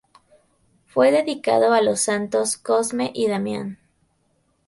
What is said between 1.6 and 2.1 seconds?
a los